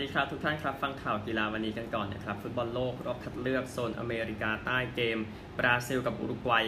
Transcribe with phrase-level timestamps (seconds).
[0.00, 5.18] ดีครับทุกท่านครับ ฟังข่าวกีฬาวันนี้กันก่อนนะครับ ฟุตบอลโลกรอบคัดเลือกโซนอเมริกาใต้เกม
[5.58, 6.66] บราซิลกับอุรุกวัย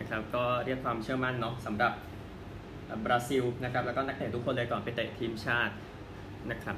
[0.00, 1.92] นะครับก็เรียกความเชื่อมั่นเนาะสำหรับ
[3.04, 5.74] บราซิลนะครับแล้วก็นักเตะทุกคนเลยก่อนไปเตะทีมชาติ
[6.50, 6.76] นะครับ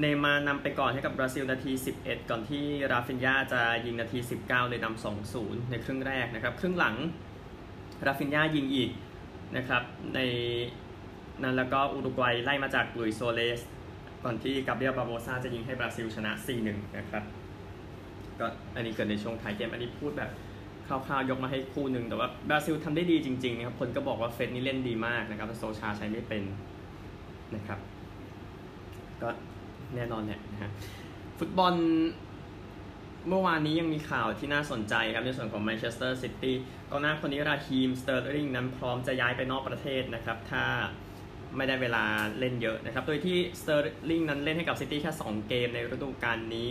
[0.00, 6.94] เนย์มาร์นำไปก่อนให้กับบราซิลนาที 11 ก่อนที่ราฟินยาจะยิงนาที 19 เลยนำ2-0 ในครึ่งแรกนะครับ ครึ่งหลัง
[8.06, 8.90] ราฟินยายิงอีก
[9.56, 9.82] นะครับ
[10.14, 10.18] ใน
[11.42, 13.62] นั้นแล้วก็อุรุกวัยไล่มาจากลุยโซเลส
[14.24, 16.32] ก่อนที่กาเบรียล บาร์โบซาจะยิงให้บราซิลชนะ
[16.64, 17.22] 4-1 นะครับ
[18.40, 20.30] ก็อันนี้เกิดในช่วงท้ายเกม อันนี้พูดแบบ
[20.86, 26.42] คร่าวๆยกมาให้คู่หนึ่งแต่ว่าบราซิลทำได้ดีจริงๆนะครับ คนก็บอกว่าเฟร็ดนี่เล่นดีมากนะครับแต่โซลชาใช้ไม่เป็น
[27.54, 27.78] นะครับ
[29.22, 29.28] ก็
[29.94, 30.70] แน่นอนเนี่ยนะฮะ
[31.38, 31.74] ฟุตบอล
[33.28, 36.56] เมื่อวานนี้ยังมีข่าวที่น่าสนใจครับ ในส่วนของแมนเชสเตอร์ซิตี้
[36.90, 40.64] กองหน้าคนนี้ราฮีมสเตอร์ลิงนั้นพร้อมจะย้ายไปนอกประเทศนะครับ ถ้า
[41.56, 42.04] ไม่ได้เวลา
[42.38, 46.70] เล่นเยอะนะครับ โดยที่สเตอร์ลิงนั้นเล่นให้กับซิตี้แค่ 2 เกมในฤดูกาลนี้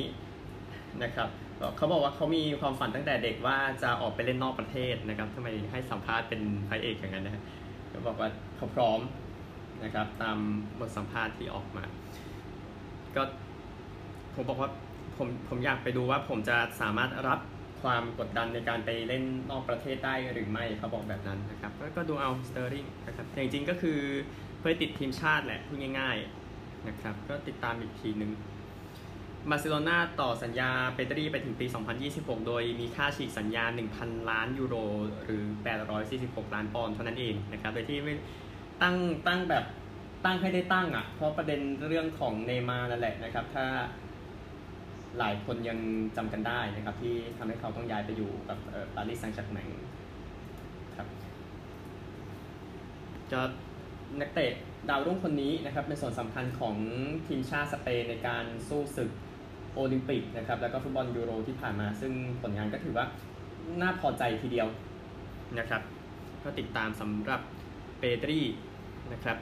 [1.04, 1.30] นะครับ
[1.78, 7.44] เขาบอกว่าเขามีความฝันตั้งแต่เด็กว่าจะออกไปเล่นนอกประเทศนะครับทำไมให้สัมภาษณ์เป็นพระเอกอย่างนั้นนะ
[7.90, 9.00] เขาบอกว่าเขาพร้อม
[9.84, 10.38] นะครับตาม
[10.80, 11.84] บทสัมภาษณ์ที่ออกมา
[13.16, 13.24] ก็
[14.36, 14.70] ผมบอกว่า
[15.18, 17.40] ผมผมอยากไปดูว่าผมจะสามารถรับ
[17.82, 24.00] ความกดดันในการไปเล่นนอกประเทศได้หรือไม่เขาบอกแบบนั้นนะครับ ก็ดูเอาสเตอร์ลิงนะครับจริงๆก็คือ
[24.68, 28.32] เพื่อติดทีมชาติแหละพูดง่ายๆนะครับก็ติดตามอีกทีหนึ่ง
[29.50, 31.66] บาร์เซโลนาต่อสัญญาเปเตอรี่ไปถึงปี
[32.08, 33.64] 2026 โดยมีค่าฉีกสัญญา
[33.98, 34.76] 1,000 ล้านยูโร
[35.24, 35.44] หรือ
[36.00, 38.14] 846 ล้านปอนด์เท่านั้นเองนะครับ โดยที่ไม่
[38.82, 38.96] ตั้ง
[39.28, 39.64] ตั้งแบบ
[40.26, 43.66] ตั้งให้ได้ตั้งอะ เพราะประเด็นเรื่องของเนย์มาร์นั่นแหละนะครับ ถ้า
[45.20, 45.80] หลายคนยัง
[46.18, 48.58] จำกันได้นะครับ ที่ทำให้เขาต้องย้ายไปอยู่กับ
[48.96, 49.68] ปารีสแซงต์แชร์กแมง
[50.96, 51.08] ครับ
[53.32, 53.42] จะ
[54.20, 54.52] นักเตะ
[54.90, 56.76] ดาวรุ่งคนนี้นะครับเป็นส่วนสำคัญของ
[57.28, 59.12] ทีมชาติสเปนในการสู้ศึก
[59.74, 63.06] โอลิมปิกนะครับแล้วก็ฟุตบอลยูโรที่ผ่านมา ซึ่งผลงานก็ถือว่า
[63.82, 64.68] น่าพอใจทีเดียว
[65.60, 65.82] นะครับ
[66.44, 67.42] ก็ติดตามสำหรับ
[68.00, 68.40] เปดรี
[69.14, 69.38] นะครับ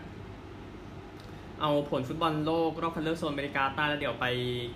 [1.62, 4.26] เอาผลฟุตบอลโลกรอบคัดเลือกโซนอเมริกาใต้แล้วเดี๋ยวไป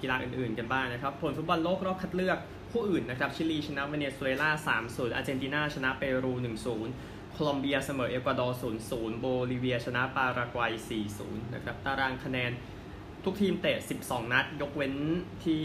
[0.02, 2.38] กีฬาอื่นๆกันบ้างนะครับ ผลฟุตบอลโลกรอบคัดเลือก
[2.72, 4.50] คู่อื่นนะครับชิลีชนะเวเนซุเอลา
[4.84, 6.34] 3-0อาร์เจนตินาชนะเปรู
[6.80, 8.58] 1-0 โคลอมเบียเสมอเอกวาดอร์
[8.90, 10.74] 0-0 โบลิเวียชนะปารากวัย
[11.14, 12.52] 4-0 นะครับ ตารางคะแนน
[13.26, 14.94] ทุกทีมเตะ 12 นัด ยกเว้น
[15.46, 15.64] ที่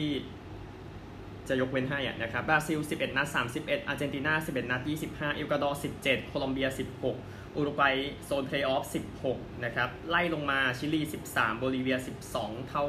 [1.48, 4.80] จะยกเว้นให้นะครับ บราซิล 11 นัด 31 อาร์เจนตินา 11 นัด
[5.10, 6.68] 25 เอกวาดอร์ 17 โคลอมเบีย
[7.12, 8.84] 16 อุรุกวัยโซนเพลย์ออฟ
[9.24, 11.96] 16 นะครับ ไล่ลงมาชิลี 13 โบลิเวีย
[12.32, 12.84] 12 เท่า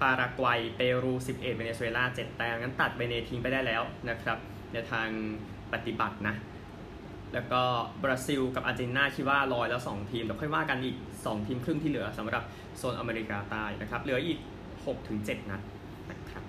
[0.00, 4.38] ปารากวัย เปรู 11 เวเนซุเอลา 7 แต้มงั้นตัดเบเนทิ้งไปได้แล้วนะครับ
[4.72, 5.08] ในทาง
[5.72, 6.34] ปฏิบัตินะ
[7.34, 7.62] แล้วก็
[8.04, 12.42] บราซิลกับอาร์เจนตินาคิดว่าลอยแล้ว 2 ทีมเดี๋ยวค่อยว่ากันอีก 2 ทีมครึ่งที่เหลือสำหรับ
[12.76, 14.38] โซนอเมริกาใต้นะครับเหลืออีก
[14.94, 15.60] 6-7 นัด
[16.10, 16.44] นะครับ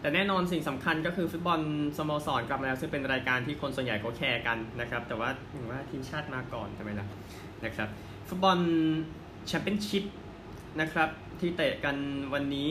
[0.00, 1.60] แต่แน่นอนสิ่งสำคัญก็คือฟุตบอล
[1.98, 7.06] สโมสรกลับมาแล้วซึ่งเป็นรายการที่คนส่วนใหญ่เขาแคร์กันนะครับแต่ว่าอย่างว่าทีมชาติมาก่อนทำไมล่ะ
[7.64, 7.88] นะครับ
[8.28, 8.58] ฟุตบอล
[9.46, 10.04] แชมเปี้ยนชิพ
[10.80, 11.08] นะครับ
[11.40, 11.96] ที่เตะกัน
[12.34, 12.68] วันนี้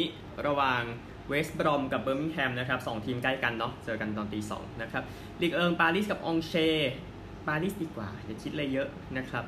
[0.48, 0.82] ระหว่าง
[1.30, 5.04] เวสต์บรอมกับเบอร์มิงแฮมนะครับสองทีมใกล้กันเนาะเจอกันตอนตีสองนะครับ
[5.42, 6.54] ลีกเอิงปารีสกับอองเช่ร์
[7.48, 9.46] ปารีสดีกว่า อย่าคิดอะไรเยอะนะครับ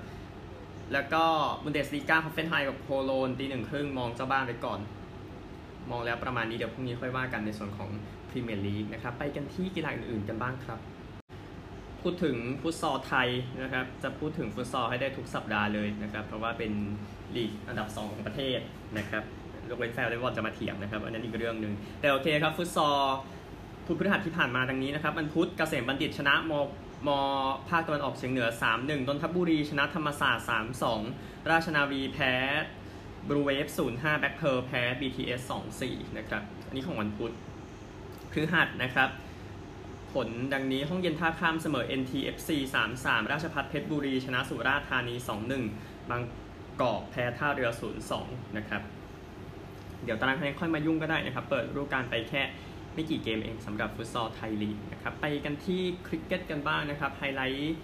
[0.94, 1.24] แล้วก็
[1.64, 4.80] บุนเดสลีกาฮอฟเฟนไฮกับโคโลญตีหนึ่งครึ่งมองเจ้าบ้านไปก่อน
[5.92, 7.90] มองแล้วประมาณนี้เดี๋ยวพรุ่งนี้ค่อยว่ากันในส่วนของ
[8.30, 10.80] พรีเมียร์ลีกนะครับ ไปกันที่กีฬาอื่นๆกันบ้างครับ
[12.02, 13.28] พูดถึงฟุตซอลไทย
[13.62, 16.72] นะครับ จะพูดถึงฟุตซอลให้ได้ทุกสัปดาห์เลยนะครับ เพราะว่าเป็น
[17.36, 18.60] ลีกอันดับ 2 ของประเทศ
[18.98, 19.24] นะครับ
[19.70, 23.00] ยกเว้นแฟนวอลเลย์บอลจะมาเถียงนะครับ อันนั้นอีกเรื่องหนึ่งแต่โอเคครับฟุตซอล
[23.86, 26.54] พุธพฤหัสที่ผ่านมาดังนี้นะครับมันพุธเกษมบัณฑิตชนะม
[27.08, 27.10] ม
[27.70, 30.48] ภาคตะวันออกเฉียงเหนือ 3-1นนทบุรีชนะธรรมศาสตร์
[30.98, 32.34] 3-2 ราชนาวีแพ้
[33.28, 35.42] บลูเวฟ0-5แบล็คเพิร์ลแพ้ BTS
[35.80, 37.34] 2-4นะครับ อันนี้ของวันพุธ
[38.32, 39.10] พฤหัสนะครับ
[40.14, 42.50] ผลดังนี้ห้องเย็นท่าข้ามเสมอ NTFC
[42.96, 45.16] 3-3 ราชภัฏเพชรบุรี ชนะสุราษฎร์ธานี
[45.62, 46.22] 2-1 บาง
[46.82, 47.70] กอกแพ้ท่าเรือ
[48.14, 48.82] 0-2 นะครับ
[50.04, 52.42] เดี๋ยวตารางคะแนนค่อยมายุ่งก็ได้นะครับ เปิดฤดูกาลไปแค่
[52.98, 57.78] ไม่กี่เกมเองสำหรับฟุตซอลไทยลีกนะครับไปกันที่คริกเก็ตกันบ้างนะครับไฮไลท์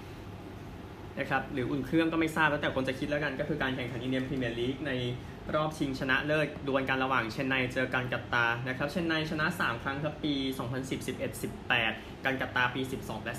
[1.19, 4.91] นะครับหรืออุ่นเครื่องก็ไม่ทราบแล้วแต่คนจะคิดแล้วกันก็คือการแข่งขันอินเดียนพรีเมียร์ลีกใน
[5.55, 10.33] รอบชิงชนะเลิศดวลกันระหว่างเชนไนเจอกัลกัตตานะครับเชนไนชนะ 3 ครั้งครับปี
[10.71, 11.43] 2010 11
[11.79, 13.35] 18 กัลกัตตาปี 12 และ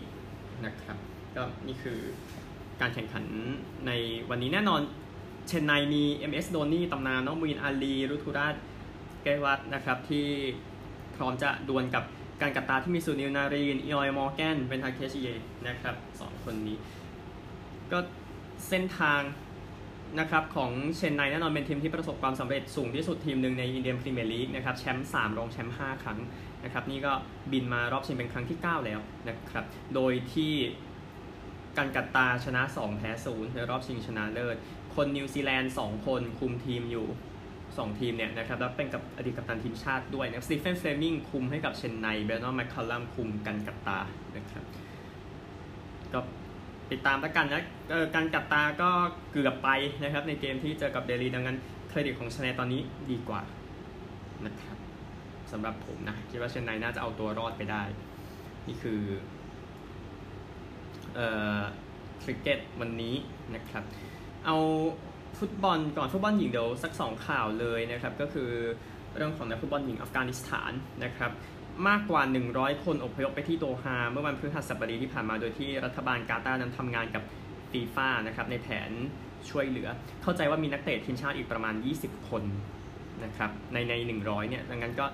[0.00, 0.96] 14 นะครับ
[1.36, 1.98] ก็นี่คือ
[2.80, 3.24] การแข่งขัน
[3.86, 3.92] ใน
[4.30, 4.80] วันนี้แน่นอน
[5.48, 8.54] เชนไนมี MS โดนี่ตำนานน้องมีนอาลีรุตุราจ
[9.22, 10.26] ไกกวัดนะครับที่
[11.16, 12.04] พร้อมจะดวลกับ
[12.42, 15.28] กัลกัตตาที่มีซูนิลนารีน อีออนมอร์แกน เวนกาเตชไอเยอร์
[15.68, 16.76] นะครับสองคนนี้
[17.92, 17.98] ก็
[18.68, 19.20] เส้นทาง
[20.20, 26.18] นะครับของเชนไนแน่นอนเป็นทีมที่ประสบความสำเร็จสูงที่สุดทีมหนึ่งในอินเดียนพรีเมียร์ลีกนะครับแชมป์3รองแชมป์5ครั้ง
[26.64, 27.12] นะครับนี่ก็
[27.52, 29.64] บินมารอบชิงเป็นครั้งที่ 9 แล้วนะครับ
[29.94, 30.52] โดยที่
[31.78, 34.56] กัลกัตตาชนะ 2 แพ้ 0 ในรอบชิงชนะเลิศ
[34.94, 37.06] คนนิวซีแลนด์ 2 คนคุมทีมอยู่
[37.82, 43.98] 2 ทีมเนี่ยนะครับแล้วเป็นกับอดีตกัปตันทีมชาติด้วยนะสตีเฟนเฟลมมิงคุมให้กับเชนไนเบรนดอนแมคคัลลัมคุมกัลกัตตา
[44.36, 44.64] นะครับ
[46.12, 46.20] ก็
[46.92, 47.62] ติดตามแล้วกันนะ
[48.14, 48.90] กัลกัตตาก็
[49.32, 49.68] เกือบไป
[50.02, 51.58] นะครับในเกมที่เจอกับเดลีดังนั้น
[51.88, 52.80] เครดิตของเชนไนตอนนี้
[53.10, 53.42] ดีกว่า
[54.46, 54.76] นะครับ
[55.52, 57.82] สำหรับผมนะคิดว่าเชนไนน่าจะเอาตัวรอดไปได้
[58.66, 59.00] นี่คือ
[61.14, 61.60] เอ่อ
[62.22, 63.14] คริกเก็ตวันนี้
[63.54, 63.84] นะครับ
[64.46, 64.56] เอา
[65.38, 68.50] ฟุตบอลก่อนฟุตบอลหญิงเดี๋ยวสักสองข่าวเลยนะครับ ก็คือ
[69.16, 70.72] เรื่องของนักฟุตบอลหญิงอัฟกานิสถาน
[71.04, 71.32] นะครับ
[71.88, 72.22] มากกว่า
[72.52, 77.22] 100 คนอพยพไปที่โดฮาเมื่อวันพฤหัสบดีที่ผ่านมาโดยที่รัฐบาลกาตาร์นั้นทำงานกับ
[77.72, 78.90] ฟีฟ่านะครับในแผน
[79.50, 79.88] ช่วยเหลือ
[80.22, 82.42] เข้าใจว่ามีนักเตะทีมชาติอีกประมาณ 20 คน
[83.24, 85.06] นะครับในใน 100 เนี่ย ดังนั้นก็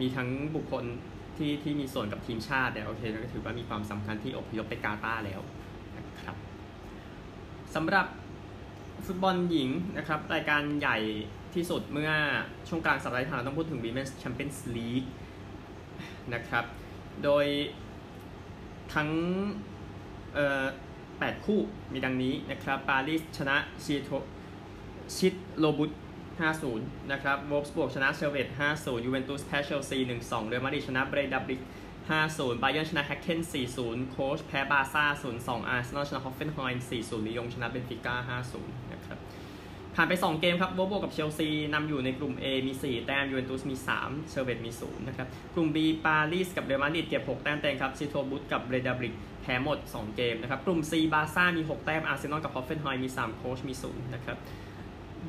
[0.00, 0.84] มีทั้งบุคคล
[1.36, 5.40] ที่ที่มีส่วนกับทีมชาติเนี่ยโอเคก็ถือว่ามีความสำคัญที่อพยพไปกาตาร์แล้ว
[5.98, 6.36] นะครับ
[7.74, 8.06] สำหรับ
[9.04, 10.98] ฟุตบอลหญิงนะครับ รายการใหญ่
[11.54, 12.12] ที่สุดเมื่อ
[12.68, 15.08] ช่วงกลางสัปดาห์ที่ผ่านมาต้องพูดถึง Women's Champions League
[16.34, 16.64] นะครับ
[17.24, 17.46] โดย
[18.94, 19.10] ทั้ง
[21.18, 21.60] แปดคู่
[21.92, 24.10] มีดังนี้นะครับ ปารีสชนะชีโต
[25.16, 25.90] ชิดโลบุต
[26.50, 31.60] 5-0 นะครับวอลส์บวกชนะเชลเวต5-0 ยูเวนตุสแพ้เชลซี 1-2 เรอัลมาดริดชนะเบรดับลิก
[32.10, 33.40] 5-0 บาเยิร์นชนะแฮกเคน
[33.76, 35.04] 4-0 โคเก้แพ้บาซ่า
[35.36, 38.85] 0-2 อาร์เซนอลชนะฮอฟเฟนไฮน์4-0ลียงชนะเบนฟิก้า5-0
[39.98, 47.42] ผ่านไป 2 เกมครับวอลบกับเชลซีนำอยู่ในกลุ่ม A มี 4 แต้มยูเวนตุสมี 3 เซอร์เวตต์มี 0 นะครับ กลุ่ม B ปารีสกับเรอัลมาดริดเก็บ 6
[47.42, 54.38] แต้มเต็มครับซิโตบุดกับเบรดาบลิกแพ้หมด 2 เกมนะครับ กลุ่ม C บาซ่ามี 6 แต้มอาร์เซนอลกับฮอฟเฟนไฮน์มี 3 โคเก้มี 0 นะครับ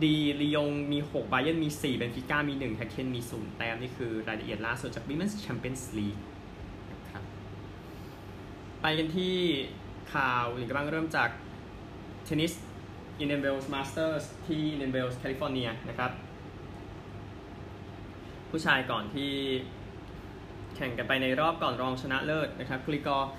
[0.04, 6.22] ดีลียงมี6บาเยิร์นมี 4 เบนฟิก้ามี1แฮกเคนมี 0 แต้ม นี่คือรายละเอียดล่าสุดจาก Women's Champions League
[6.92, 7.24] นะครับ
[8.82, 9.36] ไปกันที่
[10.14, 11.30] ข่าวอื่นบ้างเริ่มจาก
[12.26, 12.54] เทนนิส
[13.20, 16.12] อินเดนเวลส์มาสเตอร์สที่อินเดนเวลส์แคลิฟอร์เนียนะครับ
[18.50, 19.32] ผู้ชายก่อนที่
[20.76, 23.30] แข่งกันไปในรอบก่อนรองชนะเลิศนะครับกริกอร์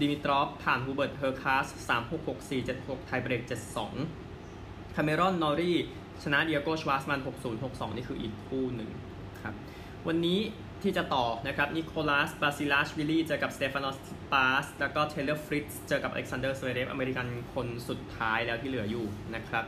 [0.00, 3.42] ดิมิตรอฟผ่านฮูเบิร์ตเฮอร์คาส3 6 6 4 7 6 ไทเบรก
[4.18, 5.76] 7-2 คาเมรอน นอรี่
[6.22, 7.20] ชนะเดียโกชวาร์ตซ์มัน
[7.58, 8.90] 6062 นี่คืออีกคู่หนึ่ง
[9.42, 9.54] ครับ
[10.06, 10.38] วันนี้
[10.82, 13.96] ที่จะต่อนะครับนิโคลอซบาซิลาชวิลี่เจอกับสเตฟานอสซิตซิ
[14.32, 19.64] ปาสแล้วก็เทเลอร์ฟริตซ์เจอกับอเล็กซานเดอร์ซเวเรฟอเมริกันคนสุดท้ายแล้วที่เหลืออยู่นะครับ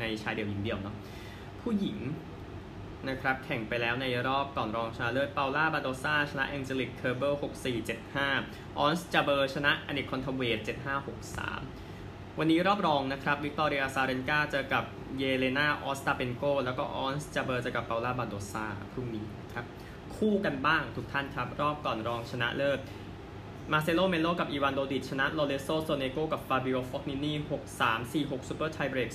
[0.00, 0.96] ในชายเดี่ยวหญิงเดี่ยวเนาะ
[1.62, 1.98] ผู้หญิง
[3.08, 7.34] นะครับแข่งไปแล้วในรอบก่อนรองชนะเลิศเปาล่าบาโดซาชนะแองเจลิกเคอร์เบิล
[8.06, 10.58] 6475 ออนส์จาเบอร์ชนะอเน็ตคอนทาเวต
[11.48, 14.84] 7563 วันนี้รอบรองนะครับวิกตอเรียอซาเรนกาเจอกับ
[15.18, 19.24] เยเลนาออสตาเปนโกแล้วก็ออนส์จาเบอร์เจอกับเปาล่าบาโดซาพรุ่งนี้
[19.54, 19.66] ครับ
[20.26, 22.78] คู่กันบ้างทุกท่านครับ รอบก่อนรองชนะเลิศ
[23.72, 27.32] มาเซโลเมโลกับอีวานโดดิชนะลอเรนโซโซเนโกกับฟาบิโอฟอกนินี
[27.72, 29.10] 6-3 4-6 super tie-break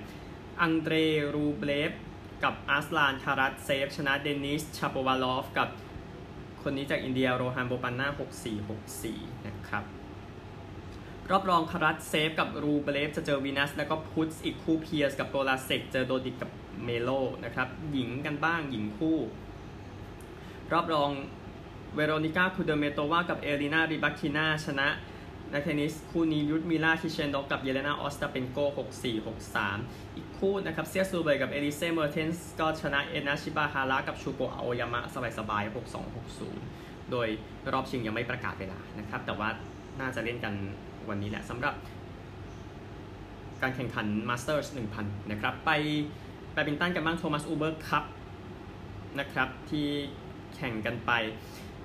[0.00, 0.94] 18 อังเดร
[1.34, 1.92] รูเบลฟ
[2.44, 5.68] กับอาร์สลานคารัตเซฟ ชนะเดนิสชาโปวาลอฟกับ
[6.62, 8.06] คนนี้จากอินเดียโรฮันโบปันนา
[8.76, 9.84] 6-4-6-4 นะครับ
[11.30, 16.50] รอบรองคารัตเซฟกับรูเบลฟจะเจอวีนัส แล้วก็พุตส์อีกคู่เพียร์สกับโพลาเซกเจอโดดิกกับ
[16.84, 17.10] เมโล
[17.44, 19.18] นะครับ หญิงกันบ้างหญิงคู่
[20.72, 21.10] รอบรอง
[21.94, 24.88] เวโรนิก้าคูเดเมโตวากับเอลินาริบัคินาชนะ
[25.52, 29.26] นักเทนนิสคู่นี้ยุทธมิล่าคิเชนดอกกับเยเลนาออสตาเปนโก6-4
[29.56, 35.02] 6-3 อีกคู่นะครับเซียซูเบยกับเอลิเซ่เมอร์เทนส์ก็ชนะเอนาชิบาฮาระกับชูโกอาโอยามะ
[35.38, 36.14] สบายๆ6-2
[36.60, 37.28] 6-0 โดย
[37.72, 39.48] รอบชิงยังไม่ประกาศเวลานะครับ แต่ว่า
[40.00, 40.54] น่าจะเล่นกัน
[41.08, 41.74] วันนี้แหละสำหรับ
[43.62, 44.68] การแข่งขัน Masters
[45.00, 45.70] 1,000 นะครับ ไป
[46.52, 48.04] แบดมินตันกันบ้างโทมัสอูเบอร์คัพ
[49.18, 49.88] นะครับที่
[50.56, 51.10] แข่งกันไป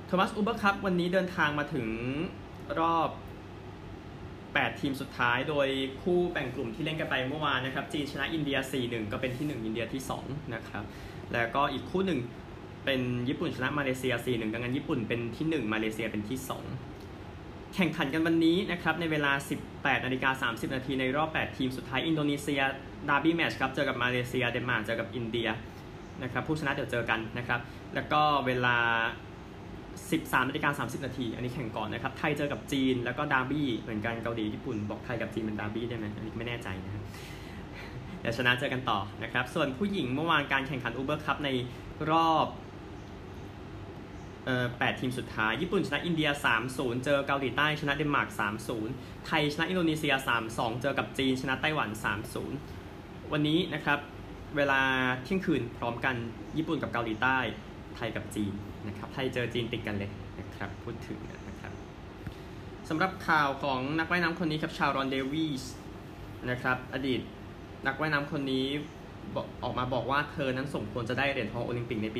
[0.07, 1.87] โทมัสอูเบอร์คัพวันนี้เดินทางมาถึง
[2.79, 3.09] รอบ
[4.17, 5.67] 8 ทีมสุดท้าย โดย
[6.01, 10.83] คู่แบ่งกลุ่มที่เล่นกันไปเมื่อวานนะครับ จีนชนะอินเดีย 4-1 ก็เป็นที่ 1 อินเดียที่ 2 นะครับ
[11.33, 12.19] แล้วก็อีกคู่หนึ่ง
[12.85, 16.37] เป็นญี่ปุ่นชนะมาเลเซีย 4-1 ดังนั้นญี่ปุ่นเป็นที่ 1 มาเลเซียเป็นที่
[17.07, 19.31] 2 แข่งขันกันวันนี้นะครับ ในเวลา
[19.69, 22.61] 18นาฬิกา30 นาทีในรอบ 8 ทีมสุดท้ายอินโดนีเซีย
[23.09, 25.47] derby match ครับ เจอกับมาเลเซีย เดนมาร์กเจอกับอินเดีย
[26.23, 27.59] นะครับผู้ชนะเดี๋ยวเจอกันนะครับ
[27.95, 28.77] แล้วก็เวลา
[29.97, 37.03] 13นาฬิกา30 นาที อันนี้แข่งก่อนนะครับ ไทยเจอกับจีนแล้วก็ดาร์บี้เหมือนกันเกาหลีญี่ปุ่นบอกไทยกับจีนเป็นดาร์บี้ได้ไหมอันนี้ไม่แน่ใจนะครับ
[38.21, 41.49] เดี๋ยวชนะเจอกันต่อนะครับ ส่วนผู้หญิงเมื่อวานการแข่งขันอูเบอร์คัพใน
[42.11, 42.47] รอบ
[44.45, 46.29] เอ่อ8ทีมสุดท้าย ญี่ปุ่นชนะอินเดีย
[46.67, 48.29] 3-0 เจอเกาหลีใต้ชนะเดนมาร์ก
[48.77, 50.13] 3-0 ไทยชนะอินโดนีเซีย
[50.47, 51.89] 3-2 เจอกับจีนชนะไต้หวัน
[52.61, 53.99] 3-0 วันนี้นะครับ
[54.57, 54.81] เวลา
[55.23, 56.15] เที่ยงคืนพร้อมกัน
[56.57, 57.37] ญี่ปุ่นกับเกาหลีใต้
[57.95, 58.53] ไทยกับจีน
[58.87, 61.71] นะครับไทยเจอจีนติดกันเลยนะครับพูดถึงนะครับ
[62.89, 65.63] สำหรับข่าวของนักว่ายน้ำคนนี้ครับชารอนเดวิส
[66.49, 67.21] นะครับอดีต
[67.87, 68.67] นักว่ายน้ำคนนี้
[69.63, 72.19] ออกมาบอกว่าเธอนั้นสมควรจะได้เหรียญทองโอลิมปิกในปี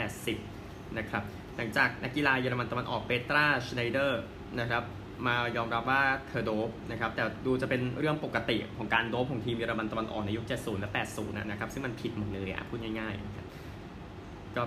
[0.00, 1.22] 1980 นะครับ
[1.56, 4.22] หลังจากนักกีฬาเยอรมันตะวันออกเปตราชไนเดอร์
[4.60, 4.82] นะครับ
[5.26, 14.62] มายอมรับว่าเธอโด๊ปนะครับแต่ดูจะเป็นเรื่องปกติของการโด๊ปของทีมเยอรมันตะวันออกในยุค 70 และ 80 นะครับ ซึ่งมันผิดหมดเลยอะพูดง่ายๆก็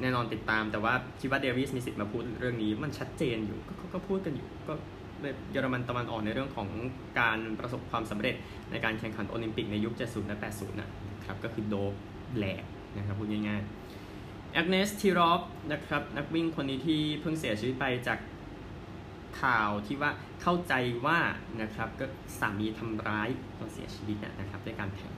[0.00, 4.74] แน่นอนติดตามแต่ว่าคิดว่าเดวิสมีสิทธิ์มาพูดเรื่องนี้มันชัดเจนอยู่ก็ก็พูดกันอยู่ก็
[5.52, 6.68] เยอรมันตะวันออกในเรื่องของ
[7.20, 8.34] การประสบความสำเร็จ
[8.70, 10.88] ในการแข่งขันโอลิมปิกในยุค 70 และ 80 นะ
[11.26, 11.94] ครับก็คือโดบ
[12.36, 12.64] แหลก
[12.96, 13.81] นะครับพูดง่ายๆ
[14.52, 15.42] แอกเนสทีรอฟ
[15.72, 18.18] นะครับนักวิ่งคนนี้ที่เพิ่งเสียชีวิตไปจาก
[19.42, 20.10] ข่าวที่ว่า
[20.42, 20.74] เข้าใจ
[21.06, 21.18] ว่า
[21.62, 22.06] นะครับก็
[22.38, 23.28] สามีทำร้าย
[23.58, 25.12] จนเสียชีวิตนะครับด้วยการแข่ง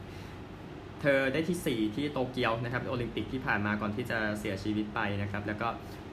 [1.01, 5.69] เธอได้ที่ 4 ที่โตเกียวนะครับโอลิมปิกที่ผ่านมาก่อนที่จะเสียชีวิตไปนะครับแล้วก็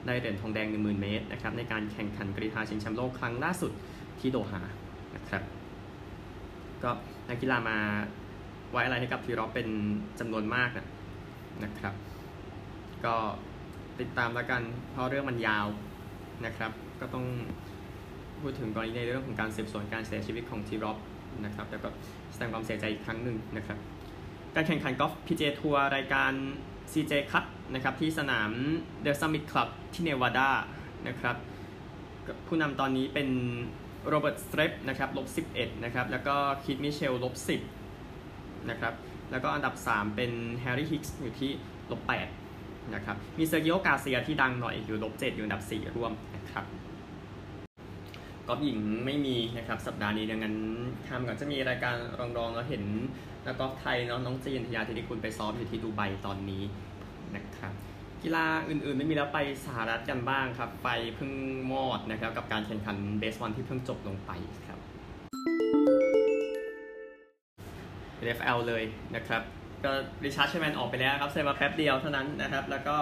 [0.06, 3.72] ได้เหรียญทองแดง 10,000 เมตรนะครับในการแข่งขันกรีฑาชิงแชมป์โลกครั้งล่าสุด
[4.20, 4.62] ที่โดฮา
[5.16, 5.42] นะครับ
[6.82, 6.90] ก็
[7.28, 7.78] นักกีฬามา
[8.70, 9.68] ไว้อะไรให้กับทีรอฟเป็น
[10.18, 10.70] จำนวนมาก
[11.64, 11.94] นะครับ
[13.06, 13.14] ก็
[14.00, 15.66] ติดตามแล้วกัน เพราะเรื่องมันยาว
[16.46, 17.26] นะครับ ก็ต้อง
[18.40, 20.98] พูดถึงกรณีในเรื่องของการสืบสวนการเสียชีวิตของทีร็อก
[21.44, 21.88] นะครับแล้วก็
[22.32, 23.78] แสดงความเสียใจอีกครั้งหนึ่งนะครับ
[24.54, 26.32] การแข่งขันกอล์ฟพีเจทัวร์รายการ
[26.92, 27.44] CJ Cup
[27.74, 28.50] นะครับที่สนาม
[29.02, 30.50] เดลซัมมิ t คลับที่เนวาดา
[31.08, 31.36] นะครับ
[32.46, 33.28] ผู้นำตอนนี้เป็น
[34.08, 37.34] โรเบิร์ตสเตรปนะครับลบ11นะครับแล้วก็คีธมิตเชลล์ลบ
[38.02, 38.94] 10นะครับ
[39.30, 41.50] แล้วก็อันดับ 3 เป็นแฮร์รี่ฮิกก์สอยู่ที่
[41.90, 42.41] ลบ8
[42.94, 46.64] นะครับ มีเซอร์คิโอการ์เซียที่ดังหน่อยอยู่ลบเจ็ดอยู่อันดับสี่ร่วมนะครับ
[48.48, 50.56] กอล์ฟหญิงไม่มีนะครับสัปดาห์นี้ดังนั้น
[51.08, 52.82] ทำก่อนจะมีรายการรองๆแล้วเห็น
[53.46, 56.62] นักกอล์ฟไทยเนาะน้องจีนทยาที่คุณไปซ้อมอยู่ที่ดูไบตอนนี้
[57.36, 57.74] นะครับ
[58.22, 61.32] กีฬาอื่นๆไม่มีแล้วไปสหรัฐกันบ้างครับ ไปเพิ่ง
[61.72, 64.30] มอดนะครับกับการแข่งขันเบสบอลที่เพิ่งจบลงไป
[64.66, 64.78] ครับ
[68.24, 68.84] NFL เลย
[69.16, 69.42] นะครับ
[69.84, 69.92] ก็
[70.24, 72.96] ริชาร์ดเชแมนออกไปแล้วครับเซมาแป๊บเดียวเท่านั้นนะครับ แล้วก็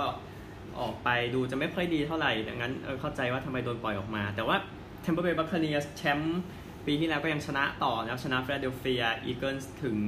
[0.80, 4.56] ออกไปดูจะไม่ค่อยดีเท่าไหร่ดังนั้นเออเข้าใจว่าทำไมโดนปล่อยออกมา แต่ว่า
[5.02, 6.40] Tampa Bay Buccaneers แชมป์
[6.86, 9.98] ปีที่แล้วก็ยังชนะต่อนะครับชนะฟิลาเดลเฟียอีเกิลส์ถึง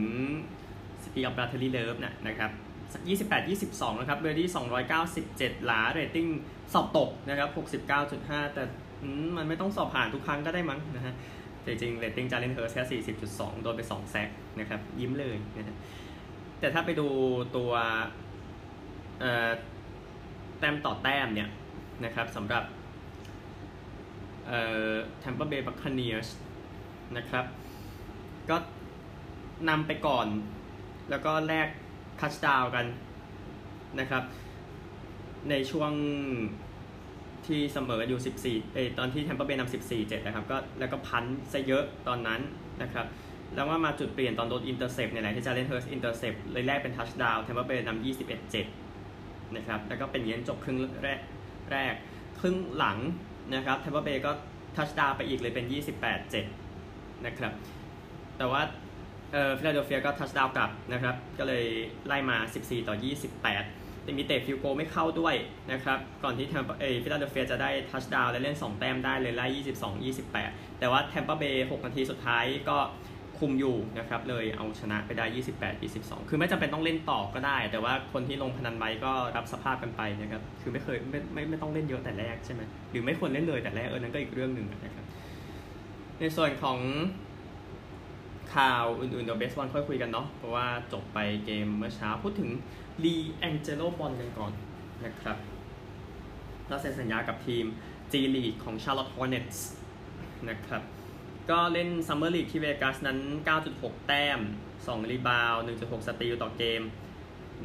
[1.05, 2.51] City of Brotherly Love นะครับ
[3.91, 4.49] 28-22 นะครับเบอร์ดี้
[5.07, 6.27] 297 หลาเรตติ้ง
[6.73, 7.49] สอบตกนะครับ
[8.03, 8.63] 69.5 แต่
[9.37, 11.15] มันไม่ต้องสอบผ่านทุกครั้งก็ได้มั้งนะฮะ
[11.65, 13.03] จริงๆเรตติ้งจาเลนเฮิร์ตส์แค่
[13.33, 14.29] 40.2 โดนไป 2 sack
[14.61, 15.77] นะครับ ยิ้มเลยนะฮะ
[16.63, 17.09] แต่ถ้าไปดู
[17.57, 17.73] ตัว
[20.59, 21.51] แต้มต่อแต้มเนี่ย
[22.05, 22.65] นะครับสำหรับ
[24.47, 24.93] เอ่อ
[25.23, 26.29] Tampa Bay Buccaneers
[27.17, 27.45] นะครับ
[28.51, 28.57] ก็
[29.69, 30.27] นำไปก่อน
[31.11, 31.69] แล้วก็แลก
[32.21, 32.87] ทัชดาวน์กัน
[34.01, 34.23] นะครับ
[35.51, 35.93] ในช่วง
[37.47, 42.41] ที่เสมออยู่ 14เอตอนที่แทมเปอร์เบย์นำ14 7 นะครับก็แล้วก็ punt ซะเยอะตอนนั้น
[42.83, 43.07] นะครับ
[43.55, 48.05] แล้วว่ามาจุดเปลี่ยนตอนโดน intercept เนี่ยแหละที่จาเลนเฮิร์ตส์ intercept เลยแลกเป็นทัชดาวน์แทมเปอร์เบย์นำ
[48.77, 51.21] 21-7นะครับแล้วก็เป็นเย็นจบครึ่งแรก
[51.73, 51.95] แรก
[52.41, 52.99] ครึ่งหลัง
[53.55, 54.31] นะครับแทมเปอร์เบย์ก็
[54.77, 55.67] ทัชดาวน์ไปอีกเลยเป็น
[56.45, 57.53] 28-7 นะครับ
[58.39, 58.63] แต่ว่า
[59.33, 61.65] เอ่อฟิลาเดลเฟียก็ทัชดาวน์กลับนะครับ ก็เลย
[62.07, 62.95] ไล่มา 14 ต่อ
[63.43, 65.35] 28 แต่มีเตะ field goal ไม่เข้าด้วย
[65.73, 69.47] นะครับ ก่อนที่แทมปาเอ๊ยฟิลาเดลเฟียจะได้ทัชดาวน์และเล่น 2 แต้มได้เลยไล่
[70.21, 72.79] 22-28 แต่ว่าแทมเปอร์เบย์ 6 นาทีสุดท้ายก็
[73.39, 75.25] คุมอยู่นะครับเลยเอาชนะไปได้
[75.61, 85.05] 28 22 คือไม่จำเป็นต้องเล่นต่อก็ได้ แต่ว่าคนที่ลงพนันไว้ก็รับสภาพกันไปนะครับคือไม่เคยไม่ไม่ไม่ต้องเล่นเยอะแต่แรกใช่ไหมหรือไม่ควรเล่นเลยแต่แรกเออนั้นก็อีกเรื่องหนึ่งนะครับ
[86.21, 86.79] ในส่วนของ
[88.55, 92.51] ข่าวอื่นๆเดี๋ยวเบสบอลค่อยคุยกันเนาะเพราะว่าจบไปเกมเมื่อเช้าพูดถึง
[93.05, 94.53] ลีแองเจโลบอลกันก่อน
[95.05, 95.37] นะครับ
[96.69, 97.65] เราเซ็นสัญญากับทีม
[98.13, 99.59] G League ของ Charlotte Hornets
[100.49, 100.83] นะครับ
[101.51, 103.19] ก็เล่นซัมเมอร์ลีกที่เวกัสนั้น
[103.63, 104.41] 9.6 แต้ม
[104.77, 106.83] 2 รีบาว 1.6 สตีลต่อเกม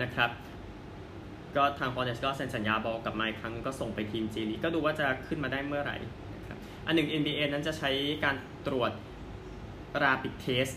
[0.01, 0.31] นะครับ
[1.55, 5.97] ก็ทางฟอร์เนสก็เซ็นสัญญาบอลกับไมค์ครั้งก็ส่งไปทีมจีลีก็ดูว่าจะขึ้นมาได้เมื่อไหร่
[6.35, 7.89] นะครับอันหนึ่ง NBA นั้นจะใช้
[8.23, 8.35] การ
[8.67, 8.91] ตรวจ
[10.01, 10.67] ราปิดเทส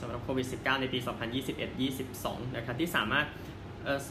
[0.00, 0.98] สำหรับโควิด -19 ในปี
[1.78, 3.26] 2021-22 นะครับ ที่สามารถ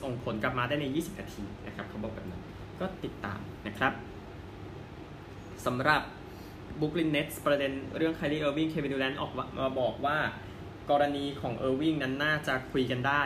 [0.02, 2.42] ส่งผลกลับมาได้ใน 20 นาทีนะครับเขาบอกแบบนั้น
[2.80, 3.94] ก็ติดตามนะครับ
[5.66, 6.02] สำหรับ
[6.82, 10.18] Brooklyn Nets ประเด็นเรื่อง Kyrie Irving Kevin Durant ออกมาบอกว่า
[10.92, 13.22] กรณีของ Irving นั้นน่าจะคุยกันได้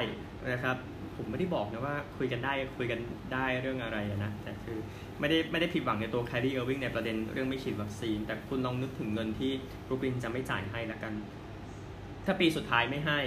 [0.54, 0.78] นะครับ
[1.16, 3.00] ผมไม่ได้บอกนะว่าคุยกันได้คุยกัน
[3.34, 4.78] ได้เรื่องอะไรนะ แต่คือ
[5.20, 9.52] ไม่ได้ไม่ได้ผิดหวังในตัว Kyrie Irving ในประเด็นเรื่องไม่ฉีดวัคซีน แต่คุณลองนึกถึงเงินที่
[9.90, 11.14] บุคลินจะไม่จ่ายให้ละกัน
[12.26, 13.20] ถ้าปีสุดท้ายไม่ให้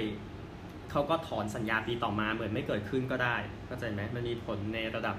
[0.90, 5.16] เขาก็ถอนสัญญาปีต่อมาเหมือนไม่เกิดขึ้นก็ได้เข้าใจไหมมันมีผลในระดับ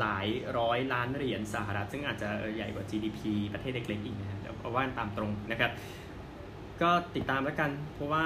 [0.00, 0.26] หลาย
[0.58, 3.20] ร้อยล้านเหรียญสหรัฐ ซึ่งอาจจะใหญ่กว่า GDP
[3.54, 5.70] ประเทศเล็กๆอีกนะเดี๋ยวเอาว่าตามตรงนะครับ
[6.82, 8.24] ก็ติดตามแล้วกัน เพราะว่า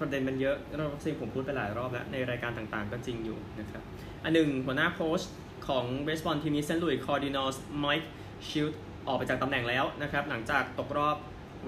[0.00, 3.82] ประเด็นมันเยอะแล้วซึ่งผมพูดไปหลายรอบแล้ว ในรายการต่างๆก็จริงอยู่นะครับ
[4.24, 5.22] อันหนึ่งหัวหน้าโค้ช
[5.68, 6.80] ของเบสบอลทีมนี้ St.
[6.80, 11.16] Louis Cardinals Mike Shildt ออกไปจากตำแหน่งแล้วนะครับ หลังจากตกรอบ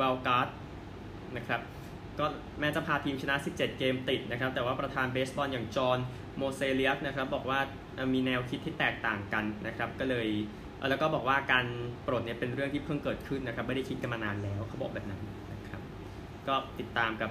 [0.00, 0.48] wild card
[1.36, 1.60] นะครับ
[2.18, 2.26] ก็
[2.60, 5.98] แม้จะพาทีมชนะ 17 เกมติดนะครับ แต่ว่าประธานเบสบอลอย่าง John
[6.36, 7.60] Mozeliak นะครับบอกว่า
[8.14, 10.28] มีแนวคิดที่แตกต่างกันนะครับ ก็เลย
[10.90, 11.66] แล้วก็บอกว่าการ
[12.06, 15.20] ปลดเนี่ยเป็นเรื่องที่เพิ่งเกิดขึ้นนะครับ ไม่ได้คิดกันมานานแล้วเขาบอกแบบนั้น
[15.52, 15.82] นะครับ
[16.48, 17.30] ก็ติดตามกับ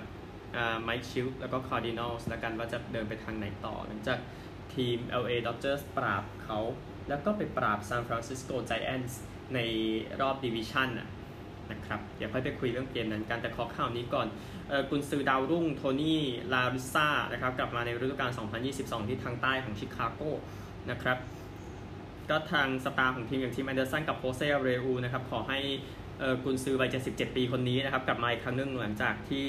[0.84, 4.20] Mike Shildt แล้วก็ Cardinals แล้วกันว่าจะเดินไปทางไหนต่อ หลังจาก
[4.74, 6.60] ทีม LA Dodgers ปราบเขา
[7.10, 9.14] แล้วก็ไปปราบ San Francisco Giants
[9.56, 9.60] ใน
[10.22, 11.08] รอบ division อะ
[11.72, 14.28] นะครับเดี๋ยวค่อยไปคุยเรื่องเกมนั้นกันแต่ขอข่าวนี้ก่อน
[14.90, 18.32] กุนซือดาวรุ่ง Tony La Russa นะครับกลับมาในฤดูกาล
[18.70, 20.22] 2022 ที่ทางใต้ของชิคาโก
[20.92, 21.18] นะครับ
[22.30, 25.60] ก็ทาง star ของทีมอย่าง Tim Anderson กับโคเซเรอูนะครับขอให้
[26.44, 29.48] กุนซือวัย 77 ปีคนนี้นะครับกลับมาอีกครั้งหนึ่งหลังจากที่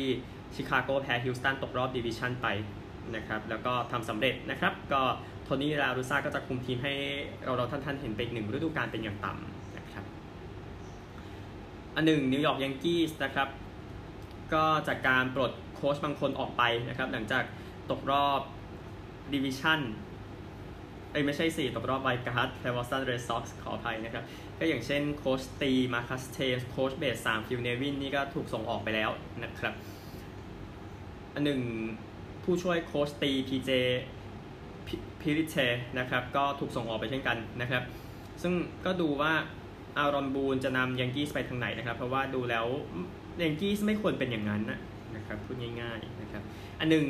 [0.55, 2.47] ชิคาโกแพ้ฮิวสตันตกรอบ division ไป
[3.17, 5.03] นะครับแล้วก็ทำสำเร็จนะครับก็
[5.45, 6.95] Tony La Russa ก็จะคุมทีมให้
[7.45, 9.62] เราเราท่านท่านเห็นเป็นหนึ่งฤดูกาลเป็นอย่างต่ำ
[11.95, 13.49] อันหนึ่ง New York Yankees นะครับ
[14.55, 17.45] ก็จากการปลดโค้ชบางคนออกไปนะครับ หลังจาก
[17.91, 18.41] ตกรอบ
[19.33, 19.81] division
[21.13, 24.25] เอ้ยไม่ใช่สิตกรอบ wild card แก่ Boston Red Sox ขออภัยนะครับ
[24.59, 29.11] ก็อย่างเช่นโค้ชตี Marcus Thames โค้ชเบสสาม Phil Nevin นี่ก็ถูกส่งออกไปแล้ว
[29.45, 29.75] นะครับ
[31.35, 31.61] อันหนึ่ง
[32.45, 33.71] ผู้ช่วยโค้ชตี PJ
[35.21, 35.57] Pilittere
[35.99, 37.83] นะครับ ก็ถูกส่งออกไปเช่นกันนะครับ
[38.43, 38.53] ซึ่ง
[38.85, 39.33] ก็ดูว่า
[39.97, 42.67] Aaron Boone จะนำ Yankees ไปทางไหนนะครับ เพราะว่าดูแล้ว
[43.43, 44.63] Yankees ไม่ควรเป็นอย่างนั้น
[45.17, 46.43] นะครับพูดง่ายๆนะครับ
[46.81, 47.07] อันหนึ่ง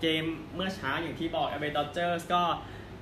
[0.00, 2.42] เกมเมื่อเช้าอย่างที่บอก LA Dodgers ก็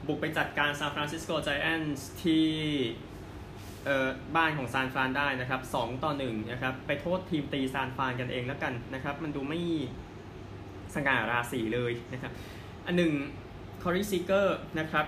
[0.07, 2.47] บุกไปจัดการ San Francisco Giants ที่
[4.37, 9.61] บ้านของซานฟรานได้นะครับ2ต่อ1นะครับไปโทษทีมตีซานฟรานกันเองแล้วกันนะครับ มันดูไม่
[10.95, 12.33] สง่าราศีเลยนะครับ
[12.87, 13.13] อันหนึ่ง
[13.83, 15.07] Corey Seager นะครับ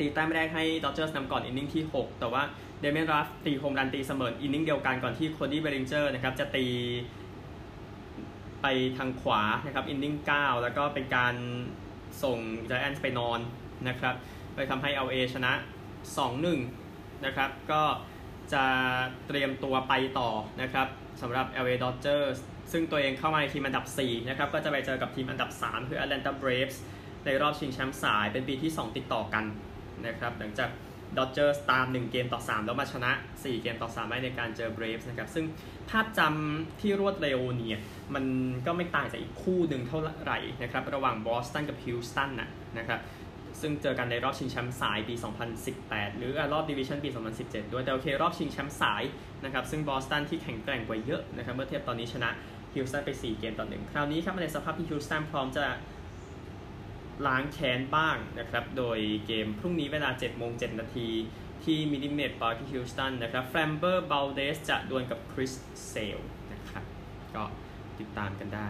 [0.00, 2.42] ตีแต้มแรกให้ Dodgers นำก่อน inning ที่ 6 แต่ว่า
[2.80, 6.66] Darin Ruf ตีโฮมรันตีเสมอ inning เดียวกันก่อนที่ Cody Bellinger นะครับจะตี
[8.62, 11.34] ไปทางขวานะครับ inning 9 แล้วก็เป็นการ
[12.22, 13.40] ส่ง Giants ไปนอน
[13.88, 14.14] นะครับ
[14.54, 15.52] ไปทำให้ LA ชนะ
[16.38, 17.82] 2-1 นะครับก็
[18.52, 18.64] จะ
[19.26, 20.30] เตรียมตัวไปต่อ
[20.62, 20.88] นะครับ
[21.20, 22.38] สำหรับ LA Dodgers
[22.72, 26.76] ซึ่งตัวเองเข้ามาในทีมอันดับ 4 นะครับ ก็จะไปเจอกับทีมอันดับ 3 คือ Atlanta Braves
[27.24, 29.44] ในรอบชิงแชมป์สายเป็นปีที่ 2 ติดต่อกัน
[30.06, 30.70] นะครับหลังจาก
[31.16, 35.44] Dodgers ตาม1เกมต่อ 3 แล้วมาชนะ 4 เกมต่อ3ได้ในการเจอ Braves นะครับ ซึ่ง
[35.90, 37.80] ภาพจำที่รวดเร็วเนี่ย
[38.14, 38.24] มัน
[38.66, 43.00] ก็ไม่ต่างจากอีกคู่หนึ่งเท่าไหร่นะครับ ระหว่าง Boston กับ Houston นะนะครับ
[43.60, 45.14] ซึ่งเจอกันในรอบชิงแชมป์สายปี
[45.66, 47.10] 2018 หรือรอบ division ปี
[47.40, 49.02] 2017 ด้วยแต่โอเค รอบชิงแชมป์สาย
[49.44, 52.30] นะครับ ซึ่งบอสตันที่แข็งแกร่งกว่าเยอะนะครับ เมื่อเทียบตอนนี้ชนะ
[52.74, 55.64] ฮิวสตันไป 4 เกมต่อหนึ่งคราวนี้ครับในสภาพที่ฮิวสตันพร้อมจะ
[57.26, 61.08] ล้างแค้นบ้างนะครับ โดยเกมพรุ่งนี้เวลา7โมง7นาที
[61.64, 65.52] ที่ Minute Maid Park ที่ฮิวสตันนะครับ Framber Valdez จะดวลกับ Chris
[65.88, 66.18] Sale
[66.52, 66.84] นะครับ
[67.34, 67.44] ก็
[67.98, 68.68] ติดตามกันได้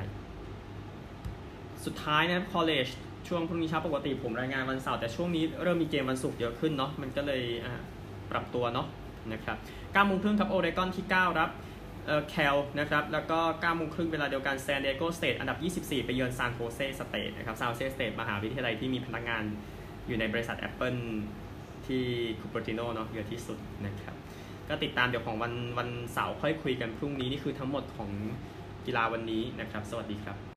[1.85, 2.88] สุดท้ายนะครับ college
[3.29, 7.43] ช่วงพรุ่งนี้เช้าปกติผมรายงานวันเสาร์แต่ช่วงนี้เริ่มมีเกมวันศุกร์เยอะขึ้นเนาะมันก็เลย
[8.31, 8.87] ปรับตัวเนาะ
[9.33, 11.51] นะครับ9โมงครึ่งครับ Oregon ที่ 9 รับ
[12.31, 17.83] Cal นะครับ แล้วก็9โมงครึ่งเวลาเดียวกัน San Diego State อันดับ 24 ไปเยือน San Jose State นะครับ San Jose
[17.93, 19.45] State มหาวิทยาลัยที่มีพนักงาน
[20.07, 21.01] อยู่ในบริษัท Apple
[21.87, 22.05] ที่
[22.41, 24.15] คูเปอร์ติโนเนาะเยอะที่สุดนะครับ
[24.69, 28.11] ก็ติดตามเดี๋ยวของวันวันเสาร์ค่อยคุยกันพรุ่งนี้ นี่คือทั้งหมดของ
[28.87, 30.50] กีฬาวันนี้นะครับ สวัสดีครับ